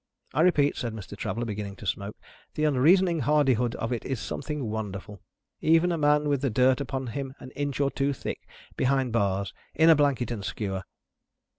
I 0.33 0.41
repeat," 0.41 0.75
said 0.77 0.93
Mr. 0.95 1.15
Traveller, 1.15 1.45
beginning 1.45 1.75
to 1.75 1.85
smoke, 1.85 2.15
"the 2.55 2.63
unreasoning 2.63 3.19
hardihood 3.19 3.75
of 3.75 3.93
it 3.93 4.03
is 4.03 4.19
something 4.19 4.65
wonderful 4.65 5.21
even 5.59 5.91
in 5.91 5.93
a 5.93 5.97
man 5.99 6.27
with 6.27 6.41
the 6.41 6.49
dirt 6.49 6.81
upon 6.81 7.05
him 7.05 7.35
an 7.37 7.51
inch 7.51 7.79
or 7.79 7.91
two 7.91 8.11
thick 8.11 8.47
behind 8.75 9.13
bars 9.13 9.53
in 9.75 9.91
a 9.91 9.95
blanket 9.95 10.31
and 10.31 10.43
skewer!" 10.43 10.85